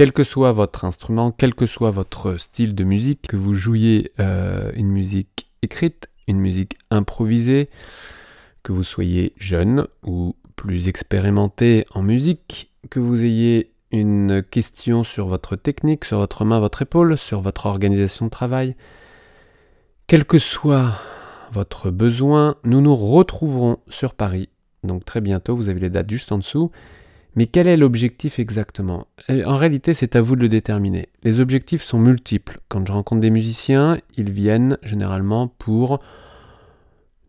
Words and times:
quel 0.00 0.12
que 0.14 0.24
soit 0.24 0.52
votre 0.52 0.86
instrument, 0.86 1.30
quel 1.30 1.54
que 1.54 1.66
soit 1.66 1.90
votre 1.90 2.38
style 2.38 2.74
de 2.74 2.84
musique, 2.84 3.26
que 3.28 3.36
vous 3.36 3.54
jouiez 3.54 4.12
euh, 4.18 4.72
une 4.74 4.88
musique 4.88 5.50
écrite, 5.60 6.08
une 6.26 6.38
musique 6.38 6.78
improvisée, 6.90 7.68
que 8.62 8.72
vous 8.72 8.82
soyez 8.82 9.34
jeune 9.36 9.86
ou 10.02 10.36
plus 10.56 10.88
expérimenté 10.88 11.84
en 11.92 12.02
musique, 12.02 12.72
que 12.88 12.98
vous 12.98 13.22
ayez 13.22 13.74
une 13.92 14.42
question 14.42 15.04
sur 15.04 15.26
votre 15.26 15.54
technique, 15.54 16.06
sur 16.06 16.16
votre 16.16 16.46
main, 16.46 16.60
votre 16.60 16.80
épaule, 16.80 17.18
sur 17.18 17.42
votre 17.42 17.66
organisation 17.66 18.24
de 18.24 18.30
travail, 18.30 18.76
quel 20.06 20.24
que 20.24 20.38
soit 20.38 20.94
votre 21.52 21.90
besoin, 21.90 22.56
nous 22.64 22.80
nous 22.80 22.96
retrouverons 22.96 23.80
sur 23.90 24.14
Paris. 24.14 24.48
Donc 24.82 25.04
très 25.04 25.20
bientôt, 25.20 25.56
vous 25.56 25.68
avez 25.68 25.80
les 25.80 25.90
dates 25.90 26.08
juste 26.08 26.32
en 26.32 26.38
dessous. 26.38 26.70
Mais 27.36 27.46
quel 27.46 27.68
est 27.68 27.76
l'objectif 27.76 28.38
exactement? 28.38 29.06
En 29.28 29.56
réalité, 29.56 29.94
c'est 29.94 30.16
à 30.16 30.20
vous 30.20 30.36
de 30.36 30.42
le 30.42 30.48
déterminer. 30.48 31.08
Les 31.22 31.40
objectifs 31.40 31.82
sont 31.82 31.98
multiples. 31.98 32.60
Quand 32.68 32.84
je 32.86 32.92
rencontre 32.92 33.20
des 33.20 33.30
musiciens, 33.30 33.98
ils 34.16 34.32
viennent 34.32 34.78
généralement 34.82 35.46
pour 35.46 36.00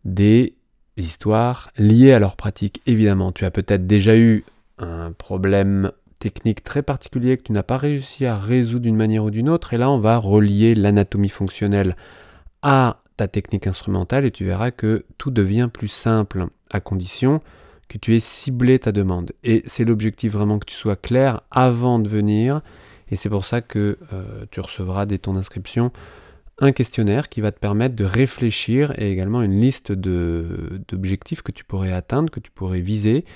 des 0.04 0.54
histoires 0.96 1.70
liées 1.78 2.12
à 2.12 2.18
leur 2.18 2.36
pratique. 2.36 2.82
Évidemment, 2.86 3.32
tu 3.32 3.44
as 3.44 3.50
peut-être 3.50 3.86
déjà 3.86 4.16
eu 4.16 4.44
un 4.78 5.12
problème 5.12 5.92
technique 6.18 6.62
très 6.62 6.82
particulier 6.82 7.36
que 7.36 7.44
tu 7.44 7.52
n'as 7.52 7.62
pas 7.62 7.78
réussi 7.78 8.26
à 8.26 8.38
résoudre 8.38 8.82
d'une 8.82 8.96
manière 8.96 9.24
ou 9.24 9.30
d'une 9.30 9.48
autre. 9.48 9.74
Et 9.74 9.78
là, 9.78 9.90
on 9.90 9.98
va 9.98 10.18
relier 10.18 10.74
l'anatomie 10.74 11.28
fonctionnelle 11.28 11.96
à 12.62 13.02
ta 13.16 13.28
technique 13.28 13.66
instrumentale 13.66 14.24
et 14.24 14.30
tu 14.30 14.44
verras 14.44 14.70
que 14.70 15.04
tout 15.18 15.30
devient 15.30 15.68
plus 15.72 15.88
simple 15.88 16.46
à 16.70 16.80
condition 16.80 17.40
que 17.92 17.98
tu 17.98 18.16
aies 18.16 18.20
ciblé 18.20 18.78
ta 18.78 18.90
demande. 18.90 19.32
Et 19.44 19.62
c'est 19.66 19.84
l'objectif 19.84 20.32
vraiment 20.32 20.58
que 20.58 20.64
tu 20.64 20.74
sois 20.74 20.96
clair 20.96 21.42
avant 21.50 21.98
de 21.98 22.08
venir. 22.08 22.62
Et 23.10 23.16
c'est 23.16 23.28
pour 23.28 23.44
ça 23.44 23.60
que 23.60 23.98
euh, 24.14 24.46
tu 24.50 24.60
recevras 24.60 25.04
dès 25.04 25.18
ton 25.18 25.36
inscription 25.36 25.92
un 26.58 26.72
questionnaire 26.72 27.28
qui 27.28 27.42
va 27.42 27.52
te 27.52 27.58
permettre 27.58 27.94
de 27.94 28.04
réfléchir 28.04 28.98
et 28.98 29.10
également 29.10 29.42
une 29.42 29.60
liste 29.60 29.92
d'objectifs 29.92 31.42
que 31.42 31.52
tu 31.52 31.64
pourrais 31.64 31.92
atteindre, 31.92 32.30
que 32.30 32.40
tu 32.40 32.50
pourrais 32.50 32.80
viser. 32.80 33.26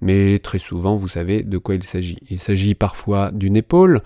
Mais 0.00 0.38
très 0.38 0.58
souvent, 0.58 0.96
vous 0.96 1.08
savez 1.08 1.42
de 1.42 1.58
quoi 1.58 1.74
il 1.74 1.82
s'agit. 1.82 2.18
Il 2.30 2.38
s'agit 2.38 2.74
parfois 2.74 3.30
d'une 3.32 3.56
épaule, 3.56 4.00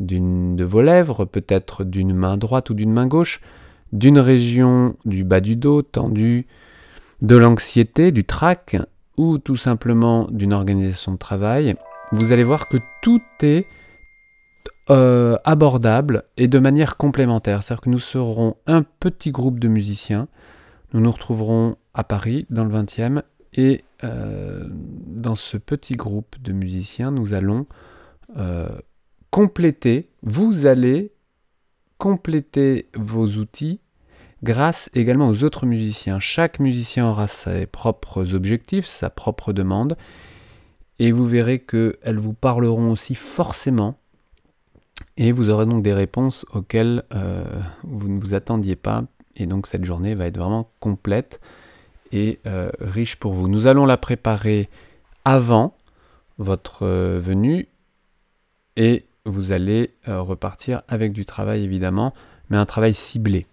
d'une 0.00 0.54
de 0.54 0.64
vos 0.64 0.82
lèvres, 0.82 1.24
peut-être 1.24 1.84
d'une 1.84 2.12
main 2.12 2.36
droite 2.36 2.68
ou 2.68 2.74
d'une 2.74 2.92
main 2.92 3.06
gauche, 3.06 3.40
d'une 3.92 4.18
région 4.18 4.96
du 5.06 5.24
bas 5.24 5.40
du 5.40 5.56
dos 5.56 5.80
tendue, 5.80 6.46
de 7.22 7.36
l'anxiété, 7.36 8.12
du 8.12 8.24
trac, 8.24 8.76
ou 9.20 9.36
tout 9.36 9.58
simplement 9.58 10.28
d'une 10.30 10.54
organisation 10.54 11.12
de 11.12 11.18
travail, 11.18 11.74
vous 12.10 12.32
allez 12.32 12.42
voir 12.42 12.68
que 12.68 12.78
tout 13.02 13.20
est 13.42 13.66
euh, 14.88 15.36
abordable 15.44 16.24
et 16.38 16.48
de 16.48 16.58
manière 16.58 16.96
complémentaire. 16.96 17.62
C'est-à-dire 17.62 17.82
que 17.82 17.90
nous 17.90 17.98
serons 17.98 18.56
un 18.66 18.82
petit 18.82 19.30
groupe 19.30 19.60
de 19.60 19.68
musiciens, 19.68 20.26
nous 20.94 21.00
nous 21.00 21.12
retrouverons 21.12 21.76
à 21.92 22.02
Paris 22.02 22.46
dans 22.48 22.64
le 22.64 22.74
20e, 22.74 23.22
et 23.52 23.84
euh, 24.04 24.66
dans 24.70 25.36
ce 25.36 25.58
petit 25.58 25.96
groupe 25.96 26.40
de 26.40 26.52
musiciens, 26.52 27.10
nous 27.10 27.34
allons 27.34 27.66
euh, 28.38 28.70
compléter, 29.30 30.08
vous 30.22 30.64
allez 30.64 31.12
compléter 31.98 32.88
vos 32.94 33.26
outils 33.26 33.80
grâce 34.42 34.90
également 34.94 35.28
aux 35.28 35.44
autres 35.44 35.66
musiciens. 35.66 36.18
Chaque 36.18 36.60
musicien 36.60 37.06
aura 37.06 37.28
ses 37.28 37.66
propres 37.66 38.34
objectifs, 38.34 38.86
sa 38.86 39.10
propre 39.10 39.52
demande, 39.52 39.96
et 40.98 41.12
vous 41.12 41.26
verrez 41.26 41.60
qu'elles 41.60 42.18
vous 42.18 42.32
parleront 42.34 42.90
aussi 42.90 43.14
forcément, 43.14 43.98
et 45.16 45.32
vous 45.32 45.50
aurez 45.50 45.66
donc 45.66 45.82
des 45.82 45.94
réponses 45.94 46.46
auxquelles 46.52 47.04
euh, 47.14 47.44
vous 47.82 48.08
ne 48.08 48.20
vous 48.20 48.34
attendiez 48.34 48.76
pas, 48.76 49.04
et 49.36 49.46
donc 49.46 49.66
cette 49.66 49.84
journée 49.84 50.14
va 50.14 50.26
être 50.26 50.38
vraiment 50.38 50.70
complète 50.80 51.40
et 52.12 52.40
euh, 52.46 52.70
riche 52.80 53.16
pour 53.16 53.32
vous. 53.32 53.48
Nous 53.48 53.66
allons 53.66 53.86
la 53.86 53.96
préparer 53.96 54.68
avant 55.24 55.74
votre 56.38 56.84
euh, 56.84 57.20
venue, 57.22 57.68
et 58.76 59.04
vous 59.26 59.52
allez 59.52 59.94
repartir 60.06 60.82
avec 60.88 61.12
du 61.12 61.26
travail 61.26 61.62
évidemment, 61.62 62.14
mais 62.48 62.56
un 62.56 62.64
travail 62.64 62.94
ciblé. 62.94 63.46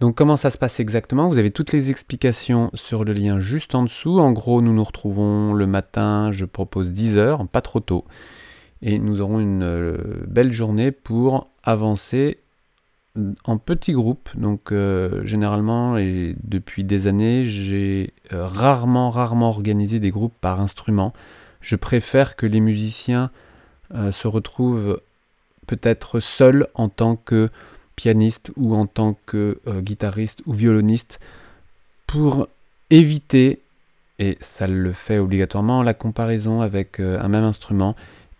Donc 0.00 0.16
comment 0.16 0.36
ça 0.36 0.50
se 0.50 0.58
passe 0.58 0.80
exactement? 0.80 1.28
Vous 1.28 1.38
avez 1.38 1.50
toutes 1.50 1.72
les 1.72 1.90
explications 1.90 2.70
sur 2.74 3.04
le 3.04 3.12
lien 3.12 3.38
juste 3.38 3.74
en 3.74 3.84
dessous. 3.84 4.18
En 4.18 4.32
gros, 4.32 4.60
nous 4.60 4.72
nous 4.72 4.84
retrouvons 4.84 5.52
le 5.52 5.66
matin, 5.66 6.32
je 6.32 6.44
propose 6.44 6.90
10 6.90 7.16
heures, 7.16 7.46
pas 7.46 7.60
trop 7.60 7.80
tôt. 7.80 8.04
Et 8.82 8.98
nous 8.98 9.20
aurons 9.20 9.38
une 9.38 9.62
euh, 9.62 9.96
belle 10.26 10.52
journée 10.52 10.90
pour 10.90 11.48
avancer 11.62 12.38
en 13.44 13.58
petits 13.58 13.92
groupes. 13.92 14.28
Donc 14.34 14.72
euh, 14.72 15.24
généralement, 15.24 15.96
et 15.96 16.34
depuis 16.42 16.82
des 16.82 17.06
années, 17.06 17.46
j'ai 17.46 18.12
euh, 18.32 18.46
rarement, 18.46 19.10
rarement 19.10 19.48
organisé 19.48 20.00
des 20.00 20.10
groupes 20.10 20.34
par 20.40 20.60
instrument. 20.60 21.12
Je 21.60 21.76
préfère 21.76 22.36
que 22.36 22.46
les 22.46 22.60
musiciens 22.60 23.30
se 24.10 24.26
retrouvent 24.26 25.00
peut-être 25.66 26.18
seuls 26.18 26.66
en 26.74 26.88
tant 26.88 27.16
que 27.16 27.50
pianiste 27.96 28.52
ou 28.56 28.74
en 28.74 28.86
tant 28.86 29.16
que 29.26 29.60
euh, 29.66 29.80
guitariste 29.80 30.42
ou 30.46 30.52
violoniste 30.52 31.20
pour 32.06 32.48
éviter, 32.90 33.60
et 34.18 34.38
ça 34.40 34.66
le 34.66 34.92
fait 34.92 35.18
obligatoirement, 35.18 35.82
la 35.82 35.94
comparaison 35.94 36.60
avec 36.60 37.00
euh, 37.00 37.20
un 37.20 37.28
même 37.28 37.44
instrument. 37.44 37.96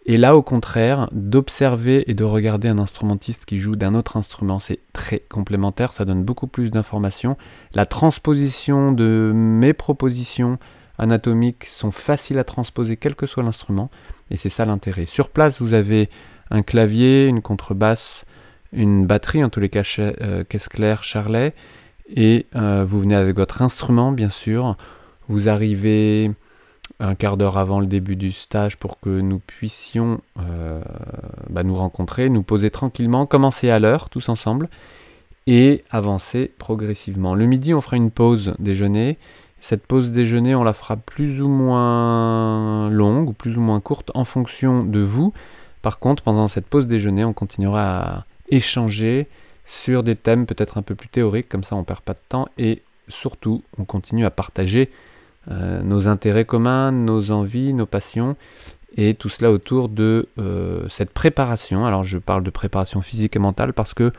Et 0.06 0.18
là, 0.18 0.36
au 0.36 0.42
contraire, 0.42 1.08
d'observer 1.12 2.10
et 2.10 2.14
de 2.14 2.24
regarder 2.24 2.68
un 2.68 2.78
instrumentiste 2.78 3.46
qui 3.46 3.58
joue 3.58 3.74
d'un 3.74 3.94
autre 3.94 4.18
instrument, 4.18 4.60
c'est 4.60 4.80
très 4.92 5.20
complémentaire, 5.20 5.94
ça 5.94 6.04
donne 6.04 6.24
beaucoup 6.24 6.46
plus 6.46 6.70
d'informations. 6.70 7.38
La 7.72 7.86
transposition 7.86 8.92
de 8.92 9.32
mes 9.34 9.72
propositions 9.72 10.58
anatomiques 10.98 11.64
sont 11.64 11.90
faciles 11.90 12.38
à 12.38 12.44
transposer 12.44 12.98
quel 12.98 13.14
que 13.14 13.26
soit 13.26 13.42
l'instrument, 13.42 13.90
et 14.30 14.36
c'est 14.36 14.50
ça 14.50 14.66
l'intérêt. 14.66 15.06
Sur 15.06 15.30
place, 15.30 15.62
vous 15.62 15.72
avez 15.72 16.10
un 16.50 16.62
clavier, 16.62 17.26
une 17.26 17.40
contrebasse, 17.40 18.26
une 18.74 19.06
batterie, 19.06 19.44
en 19.44 19.48
tous 19.48 19.60
les 19.60 19.68
cas 19.68 19.82
euh, 19.98 20.44
caisse 20.44 20.68
claire 20.68 21.02
Charlet, 21.02 21.54
et 22.14 22.46
euh, 22.54 22.84
vous 22.86 23.00
venez 23.00 23.14
avec 23.14 23.36
votre 23.36 23.62
instrument 23.62 24.12
bien 24.12 24.28
sûr, 24.28 24.76
vous 25.28 25.48
arrivez 25.48 26.30
un 27.00 27.14
quart 27.14 27.36
d'heure 27.36 27.56
avant 27.56 27.80
le 27.80 27.86
début 27.86 28.16
du 28.16 28.32
stage 28.32 28.76
pour 28.76 29.00
que 29.00 29.20
nous 29.20 29.38
puissions 29.38 30.20
euh, 30.38 30.80
bah, 31.48 31.62
nous 31.62 31.74
rencontrer, 31.74 32.28
nous 32.28 32.42
poser 32.42 32.70
tranquillement, 32.70 33.26
commencer 33.26 33.70
à 33.70 33.78
l'heure 33.78 34.10
tous 34.10 34.28
ensemble 34.28 34.68
et 35.46 35.84
avancer 35.90 36.52
progressivement. 36.58 37.34
Le 37.34 37.46
midi, 37.46 37.74
on 37.74 37.80
fera 37.80 37.96
une 37.96 38.10
pause 38.10 38.54
déjeuner. 38.58 39.18
Cette 39.60 39.86
pause 39.86 40.12
déjeuner, 40.12 40.54
on 40.54 40.62
la 40.62 40.74
fera 40.74 40.96
plus 40.96 41.40
ou 41.40 41.48
moins 41.48 42.90
longue 42.90 43.30
ou 43.30 43.32
plus 43.32 43.56
ou 43.56 43.60
moins 43.60 43.80
courte 43.80 44.10
en 44.14 44.24
fonction 44.24 44.84
de 44.84 45.00
vous. 45.00 45.32
Par 45.82 45.98
contre, 45.98 46.22
pendant 46.22 46.48
cette 46.48 46.66
pause 46.66 46.86
déjeuner, 46.86 47.24
on 47.24 47.32
continuera 47.32 48.18
à 48.18 48.24
échanger 48.54 49.26
sur 49.66 50.02
des 50.02 50.16
thèmes 50.16 50.46
peut-être 50.46 50.78
un 50.78 50.82
peu 50.82 50.94
plus 50.94 51.08
théoriques, 51.08 51.48
comme 51.48 51.64
ça 51.64 51.76
on 51.76 51.84
perd 51.84 52.00
pas 52.00 52.12
de 52.12 52.18
temps, 52.28 52.48
et 52.58 52.82
surtout 53.08 53.62
on 53.78 53.84
continue 53.84 54.24
à 54.24 54.30
partager 54.30 54.90
euh, 55.50 55.82
nos 55.82 56.08
intérêts 56.08 56.44
communs, 56.44 56.92
nos 56.92 57.30
envies, 57.30 57.72
nos 57.72 57.86
passions, 57.86 58.36
et 58.96 59.14
tout 59.14 59.28
cela 59.28 59.50
autour 59.50 59.88
de 59.88 60.28
euh, 60.38 60.86
cette 60.88 61.10
préparation. 61.10 61.84
Alors 61.84 62.04
je 62.04 62.18
parle 62.18 62.42
de 62.42 62.50
préparation 62.50 63.02
physique 63.02 63.36
et 63.36 63.38
mentale 63.38 63.72
parce 63.72 63.94
que 63.94 64.12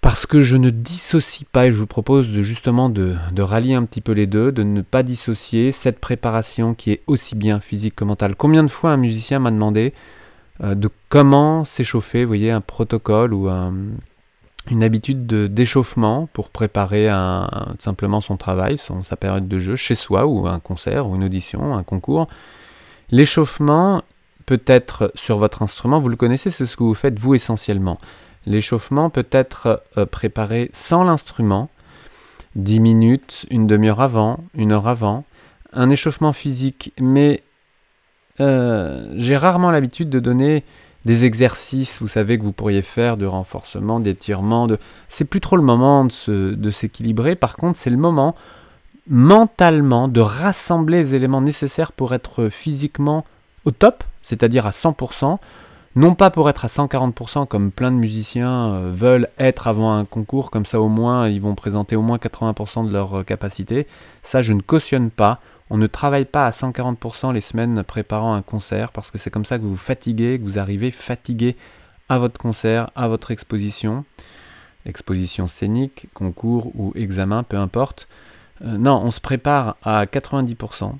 parce 0.00 0.26
que 0.26 0.40
je 0.40 0.56
ne 0.56 0.70
dissocie 0.70 1.44
pas 1.44 1.66
et 1.66 1.72
je 1.72 1.78
vous 1.78 1.86
propose 1.86 2.28
de 2.28 2.40
justement 2.40 2.88
de, 2.88 3.16
de, 3.32 3.42
rallier 3.42 3.74
un 3.74 3.84
petit 3.84 4.00
peu 4.00 4.12
les 4.12 4.28
deux, 4.28 4.52
de 4.52 4.62
ne 4.62 4.80
pas 4.80 5.02
dissocier 5.02 5.72
cette 5.72 5.98
préparation 5.98 6.74
qui 6.74 6.92
est 6.92 7.02
aussi 7.08 7.34
bien 7.34 7.58
physique 7.58 7.96
que 7.96 8.04
mentale. 8.04 8.36
Combien 8.36 8.62
de 8.62 8.68
fois 8.70 8.92
un 8.92 8.96
musicien 8.96 9.40
m'a 9.40 9.50
demandé 9.50 9.92
de 10.60 10.90
comment 11.08 11.64
s'échauffer, 11.64 12.24
vous 12.24 12.28
voyez, 12.28 12.50
un 12.50 12.60
protocole 12.60 13.32
ou 13.32 13.48
une 13.48 14.82
habitude 14.82 15.26
d'échauffement 15.26 16.28
pour 16.32 16.50
préparer 16.50 17.08
simplement 17.78 18.20
son 18.20 18.36
travail, 18.36 18.78
son, 18.78 19.02
sa 19.02 19.16
période 19.16 19.48
de 19.48 19.58
jeu 19.58 19.76
chez 19.76 19.94
soi 19.94 20.26
ou 20.26 20.46
un 20.46 20.60
concert 20.60 21.08
ou 21.08 21.14
une 21.14 21.24
audition, 21.24 21.76
un 21.76 21.82
concours. 21.82 22.26
L'échauffement 23.10 24.02
peut 24.46 24.62
être 24.66 25.12
sur 25.14 25.38
votre 25.38 25.62
instrument, 25.62 26.00
vous 26.00 26.08
le 26.08 26.16
connaissez, 26.16 26.50
c'est 26.50 26.66
ce 26.66 26.76
que 26.76 26.82
vous 26.82 26.94
faites 26.94 27.18
vous 27.18 27.34
essentiellement. 27.34 27.98
L'échauffement 28.46 29.10
peut 29.10 29.26
être 29.30 29.82
euh, 29.98 30.06
préparé 30.06 30.70
sans 30.72 31.04
l'instrument, 31.04 31.68
10 32.56 32.80
minutes, 32.80 33.46
une 33.50 33.66
demi-heure 33.66 34.00
avant, 34.00 34.40
une 34.54 34.72
heure 34.72 34.88
avant. 34.88 35.24
Un 35.74 35.90
échauffement 35.90 36.32
physique, 36.32 36.94
mais 36.98 37.42
euh, 38.40 39.12
j'ai 39.16 39.36
rarement 39.36 39.70
l'habitude 39.70 40.10
de 40.10 40.20
donner 40.20 40.64
des 41.04 41.24
exercices, 41.24 42.00
vous 42.00 42.08
savez, 42.08 42.38
que 42.38 42.42
vous 42.42 42.52
pourriez 42.52 42.82
faire 42.82 43.16
de 43.16 43.26
renforcement, 43.26 44.00
d'étirement. 44.00 44.68
C'est 45.08 45.24
plus 45.24 45.40
trop 45.40 45.56
le 45.56 45.62
moment 45.62 46.04
de, 46.04 46.70
s'équilibrer. 46.70 47.34
Par 47.34 47.56
contre, 47.56 47.78
c'est 47.78 47.90
le 47.90 47.96
moment 47.96 48.34
mentalement 49.08 50.06
de 50.06 50.20
rassembler 50.20 50.98
les 50.98 51.14
éléments 51.14 51.40
nécessaires 51.40 51.92
pour 51.92 52.14
être 52.14 52.50
physiquement 52.50 53.24
au 53.64 53.70
top, 53.70 54.04
c'est-à-dire 54.22 54.66
à 54.66 54.70
100%. 54.70 55.38
non 55.96 56.14
pas 56.14 56.28
pour 56.30 56.50
être 56.50 56.66
à 56.66 56.68
140% 56.68 57.46
comme 57.46 57.70
plein 57.70 57.90
de 57.90 57.96
musiciens 57.96 58.74
euh, 58.74 58.92
veulent 58.94 59.28
être 59.38 59.66
avant 59.66 59.94
un 59.96 60.04
concours, 60.04 60.50
comme 60.50 60.66
ça 60.66 60.78
au 60.78 60.88
moins 60.88 61.26
ils 61.26 61.40
vont 61.40 61.54
présenter 61.54 61.96
au 61.96 62.02
moins 62.02 62.18
80% 62.18 62.86
de 62.86 62.92
leur 62.92 63.20
euh, 63.20 63.22
capacité. 63.22 63.86
Ça, 64.22 64.42
je 64.42 64.52
ne 64.52 64.60
cautionne 64.60 65.08
pas. 65.10 65.40
On 65.70 65.76
ne 65.76 65.86
travaille 65.86 66.24
pas 66.24 66.46
à 66.46 66.50
140% 66.50 67.32
les 67.32 67.40
semaines 67.40 67.82
préparant 67.82 68.34
un 68.34 68.42
concert 68.42 68.90
parce 68.90 69.10
que 69.10 69.18
c'est 69.18 69.30
comme 69.30 69.44
ça 69.44 69.58
que 69.58 69.62
vous 69.62 69.70
vous 69.70 69.76
fatiguez, 69.76 70.38
que 70.38 70.44
vous 70.44 70.58
arrivez 70.58 70.90
fatigué 70.90 71.56
à 72.08 72.18
votre 72.18 72.40
concert, 72.40 72.90
à 72.96 73.08
votre 73.08 73.30
exposition, 73.30 74.04
exposition 74.86 75.46
scénique, 75.46 76.06
concours 76.14 76.72
ou 76.74 76.92
examen, 76.94 77.42
peu 77.42 77.58
importe. 77.58 78.08
Euh, 78.64 78.78
non, 78.78 79.00
on 79.04 79.10
se 79.10 79.20
prépare 79.20 79.76
à 79.82 80.06
90%. 80.06 80.94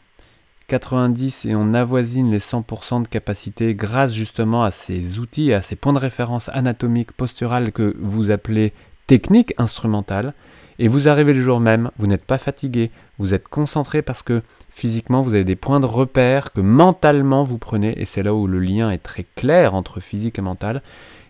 90 0.68 1.46
et 1.46 1.54
on 1.54 1.72
avoisine 1.72 2.30
les 2.30 2.40
100% 2.40 3.02
de 3.02 3.08
capacité 3.08 3.74
grâce 3.74 4.12
justement 4.12 4.62
à 4.62 4.70
ces 4.70 5.18
outils, 5.18 5.54
à 5.54 5.62
ces 5.62 5.76
points 5.76 5.94
de 5.94 5.98
référence 5.98 6.50
anatomiques, 6.50 7.12
posturales 7.12 7.72
que 7.72 7.96
vous 7.98 8.30
appelez 8.30 8.74
techniques 9.06 9.54
instrumentales. 9.56 10.34
Et 10.78 10.88
vous 10.88 11.08
arrivez 11.08 11.32
le 11.32 11.42
jour 11.42 11.60
même, 11.60 11.90
vous 11.98 12.06
n'êtes 12.06 12.24
pas 12.24 12.38
fatigué, 12.38 12.90
vous 13.18 13.34
êtes 13.34 13.48
concentré 13.48 14.02
parce 14.02 14.22
que 14.22 14.42
physiquement 14.70 15.22
vous 15.22 15.34
avez 15.34 15.44
des 15.44 15.56
points 15.56 15.80
de 15.80 15.86
repère 15.86 16.52
que 16.52 16.60
mentalement 16.60 17.42
vous 17.42 17.58
prenez, 17.58 18.00
et 18.00 18.04
c'est 18.04 18.22
là 18.22 18.32
où 18.32 18.46
le 18.46 18.60
lien 18.60 18.90
est 18.90 19.02
très 19.02 19.24
clair 19.34 19.74
entre 19.74 20.00
physique 20.00 20.38
et 20.38 20.42
mental. 20.42 20.82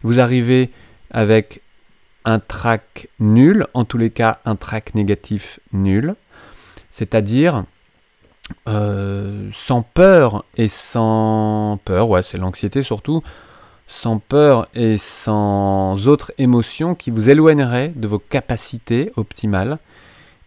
Vous 0.03 0.21
arrivez 0.21 0.71
avec 1.11 1.63
un 2.27 2.41
track 2.41 3.09
nul, 3.21 3.67
en 3.73 3.85
tous 3.85 3.97
les 3.97 4.11
cas 4.11 4.41
un 4.45 4.55
track 4.55 4.95
négatif 4.95 5.61
nul, 5.73 6.15
c'est-à-dire 6.91 7.65
euh, 8.69 9.49
sans 9.55 9.83
peur 9.83 10.45
et 10.57 10.69
sans 10.69 11.79
peur, 11.85 12.11
ouais, 12.11 12.23
c'est 12.23 12.39
l'anxiété 12.39 12.83
surtout, 12.83 13.23
sans 13.89 14.19
peur 14.19 14.69
et 14.75 14.99
sans 14.99 16.07
autre 16.07 16.31
émotion 16.39 16.95
qui 16.95 17.11
vous 17.11 17.31
éloignerait 17.31 17.93
de 17.97 18.07
vos 18.07 18.19
capacités 18.19 19.11
optimales. 19.17 19.79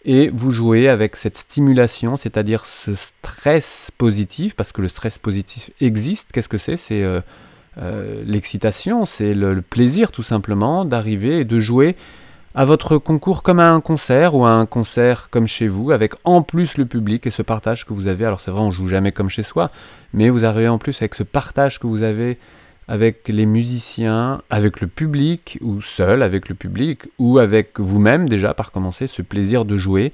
Et 0.05 0.29
vous 0.29 0.51
jouez 0.51 0.87
avec 0.87 1.15
cette 1.15 1.37
stimulation, 1.37 2.17
c'est-à-dire 2.17 2.65
ce 2.65 2.95
stress 2.95 3.91
positif, 3.97 4.55
parce 4.55 4.71
que 4.71 4.81
le 4.81 4.87
stress 4.87 5.17
positif 5.17 5.71
existe. 5.79 6.31
Qu'est-ce 6.31 6.49
que 6.49 6.57
c'est? 6.57 6.77
C'est 6.77 7.03
euh, 7.03 7.21
euh, 7.77 8.23
l'excitation, 8.25 9.05
c'est 9.05 9.33
le, 9.33 9.61
plaisir 9.61 10.11
tout 10.11 10.23
simplement 10.23 10.85
d'arriver 10.85 11.39
et 11.39 11.45
de 11.45 11.59
jouer 11.59 11.95
à 12.53 12.65
votre 12.65 12.97
concours 12.97 13.43
comme 13.43 13.59
à 13.59 13.71
un 13.71 13.79
concert 13.79 14.35
ou 14.35 14.45
à 14.45 14.51
un 14.51 14.65
concert 14.65 15.29
comme 15.29 15.47
chez 15.47 15.67
vous, 15.67 15.91
avec 15.91 16.13
en 16.25 16.41
plus 16.41 16.77
le 16.77 16.85
public 16.85 17.25
et 17.27 17.31
ce 17.31 17.41
partage 17.43 17.85
que 17.85 17.93
vous 17.93 18.07
avez. 18.07 18.25
Alors 18.25 18.41
c'est 18.41 18.51
vrai, 18.51 18.61
on 18.61 18.71
joue 18.71 18.87
jamais 18.87 19.11
comme 19.11 19.29
chez 19.29 19.43
soi, 19.43 19.71
mais 20.13 20.29
vous 20.29 20.45
arrivez 20.45 20.67
en 20.67 20.79
plus 20.79 20.99
avec 21.01 21.15
ce 21.15 21.23
partage 21.23 21.79
que 21.79 21.87
vous 21.87 22.03
avez 22.03 22.39
avec 22.91 23.29
les 23.29 23.45
musiciens, 23.45 24.41
avec 24.49 24.81
le 24.81 24.87
public, 24.87 25.57
ou 25.61 25.81
seul 25.81 26.21
avec 26.21 26.49
le 26.49 26.55
public, 26.55 27.03
ou 27.19 27.39
avec 27.39 27.79
vous-même 27.79 28.27
déjà 28.27 28.53
par 28.53 28.73
commencer, 28.73 29.07
ce 29.07 29.21
plaisir 29.21 29.63
de 29.63 29.77
jouer 29.77 30.11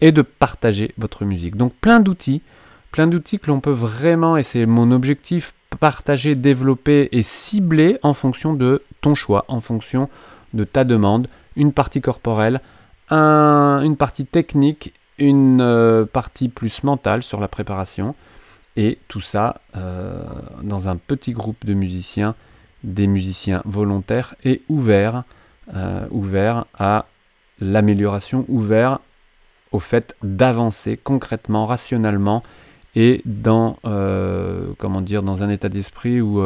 et 0.00 0.12
de 0.12 0.22
partager 0.22 0.94
votre 0.96 1.24
musique. 1.24 1.56
Donc 1.56 1.72
plein 1.80 1.98
d'outils, 1.98 2.40
plein 2.92 3.08
d'outils 3.08 3.40
que 3.40 3.48
l'on 3.48 3.58
peut 3.58 3.72
vraiment, 3.72 4.36
et 4.36 4.44
c'est 4.44 4.64
mon 4.64 4.92
objectif, 4.92 5.54
partager, 5.80 6.36
développer 6.36 7.08
et 7.10 7.24
cibler 7.24 7.98
en 8.04 8.14
fonction 8.14 8.54
de 8.54 8.84
ton 9.00 9.16
choix, 9.16 9.44
en 9.48 9.60
fonction 9.60 10.08
de 10.54 10.62
ta 10.62 10.84
demande, 10.84 11.26
une 11.56 11.72
partie 11.72 12.00
corporelle, 12.00 12.60
une 13.10 13.96
partie 13.98 14.24
technique, 14.24 14.94
une 15.18 15.60
euh, 15.60 16.04
partie 16.04 16.48
plus 16.48 16.84
mentale 16.84 17.24
sur 17.24 17.40
la 17.40 17.48
préparation, 17.48 18.14
et 18.76 18.98
tout 19.08 19.20
ça 19.20 19.60
euh, 19.76 20.22
dans 20.62 20.88
un 20.88 20.96
petit 20.96 21.32
groupe 21.32 21.64
de 21.64 21.74
musiciens, 21.74 22.34
des 22.84 23.06
musiciens 23.06 23.62
volontaires 23.64 24.34
et 24.44 24.62
ouverts, 24.68 25.24
euh, 25.74 26.06
ouverts 26.10 26.66
à 26.78 27.06
l'amélioration, 27.60 28.44
ouverts 28.48 29.00
au 29.72 29.80
fait 29.80 30.16
d'avancer 30.22 30.98
concrètement, 31.02 31.66
rationnellement 31.66 32.42
et 32.96 33.22
dans, 33.24 33.76
comment 34.78 35.00
dire, 35.00 35.22
dans 35.22 35.44
un 35.44 35.48
état 35.48 35.68
d'esprit 35.68 36.20
où 36.20 36.42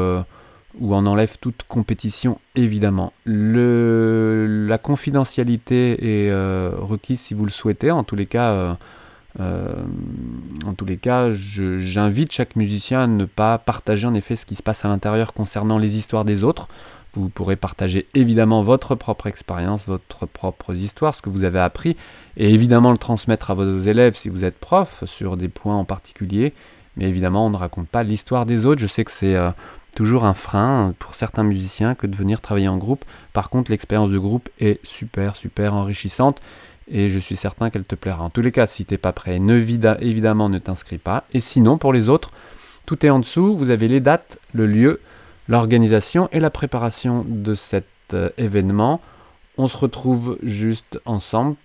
où 0.81 0.95
on 0.95 1.07
enlève 1.07 1.39
toute 1.41 1.63
compétition 1.69 2.39
évidemment. 2.55 3.13
La 3.27 4.79
confidentialité 4.79 6.25
est 6.25 6.31
euh, 6.31 6.73
requise 6.77 7.21
si 7.21 7.35
vous 7.35 7.45
le 7.45 7.51
souhaitez. 7.51 7.91
En 7.91 8.05
tous 8.05 8.17
les 8.17 8.27
cas, 8.27 8.51
euh, 8.51 8.75
euh, 8.75 8.75
en 9.39 10.75
tous 10.77 10.85
les 10.85 10.97
cas, 10.97 11.31
j'invite 11.33 12.33
chaque 12.33 12.57
musicien 12.57 13.03
à 13.03 13.07
ne 13.07 13.25
pas 13.25 13.59
partager 13.59 14.07
en 14.07 14.15
effet 14.15 14.37
ce 14.37 14.47
qui 14.47 14.55
se 14.55 14.63
passe 14.63 14.85
à 14.85 14.89
l'intérieur 14.89 15.33
concernant 15.33 15.79
les 15.79 15.97
histoires 15.97 16.25
des 16.25 16.45
autres. 16.45 16.69
Vous 17.15 17.29
pourrez 17.29 17.55
partager 17.55 18.09
évidemment 18.15 18.63
votre 18.63 18.97
propre 18.97 19.29
expérience, 19.29 19.87
votre 19.87 20.27
propre 20.27 20.75
histoire, 20.75 21.15
ce 21.15 21.23
que 21.23 21.31
vous 21.31 21.45
avez 21.45 21.61
appris, 21.61 21.97
et 22.37 22.53
évidemment 22.53 22.91
le 22.91 22.99
transmettre 22.99 23.53
à 23.53 23.55
vos 23.55 23.79
élèves 23.81 24.17
si 24.17 24.29
vous 24.29 24.43
êtes 24.43 24.59
prof 24.59 25.05
sur 25.07 25.37
des 25.37 25.49
points 25.49 25.77
en 25.77 25.85
particulier. 25.85 26.53
Mais 26.97 27.09
évidemment, 27.09 27.47
on 27.47 27.51
ne 27.51 27.57
raconte 27.57 27.89
pas 27.89 28.03
l'histoire 28.03 28.47
des 28.47 28.67
autres. 28.67 28.81
Je 28.81 28.87
sais 28.87 29.05
que 29.05 29.13
c'est 29.13 29.37
toujours 29.95 30.25
un 30.25 30.35
frein 30.35 30.93
pour 30.99 31.15
certains 31.15 31.45
musiciens 31.45 31.95
que 31.95 32.07
de 32.07 32.17
venir 32.17 32.41
travailler 32.41 32.69
en 32.69 32.79
groupe. 32.79 33.05
Par 33.33 33.49
contre, 33.49 33.71
l'expérience 33.71 34.11
de 34.11 34.19
groupe 34.19 34.49
est 34.59 34.85
super, 34.85 35.37
super 35.37 35.75
enrichissante 35.75 36.41
et 36.91 37.09
je 37.09 37.19
suis 37.19 37.37
certain 37.37 37.71
qu'elle 37.71 37.85
te 37.85 37.95
plaira. 37.95 38.25
En 38.25 38.31
tous 38.31 38.43
les 38.43 38.53
cas, 38.53 38.67
si 38.67 38.85
tu 38.85 38.95
n'es 38.95 38.99
pas 38.99 39.13
prêt, 39.13 39.41
évidemment 40.01 40.49
ne 40.49 40.59
t'inscris 40.59 40.99
pas. 40.99 41.25
Et 41.33 41.41
sinon, 41.41 41.79
pour 41.79 41.93
les 41.93 42.09
autres, 42.09 42.31
tout 42.87 43.05
est 43.05 43.11
en 43.11 43.19
dessous. 43.19 43.57
Vous 43.57 43.71
avez 43.71 43.89
les 43.89 44.01
dates, 44.01 44.39
le 44.53 44.67
lieu, 44.67 45.01
l'organisation 45.49 46.29
et 46.33 46.41
la 46.41 46.51
préparation 46.51 47.25
de 47.27 47.55
cet 47.55 47.87
euh, 48.13 48.31
événement. 48.37 49.01
On 49.57 49.69
se 49.69 49.77
retrouve 49.77 50.39
juste 50.43 51.01
ensemble 51.05 51.57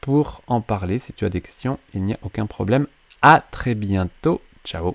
pour 0.00 0.42
en 0.46 0.60
parler. 0.60 0.98
Si 0.98 1.12
tu 1.12 1.24
as 1.24 1.30
des 1.30 1.40
questions, 1.40 1.78
il 1.94 2.02
n'y 2.02 2.14
a 2.14 2.18
aucun 2.22 2.46
problème. 2.46 2.86
À 3.20 3.42
très 3.50 3.74
bientôt. 3.74 4.40
Ciao 4.64 4.94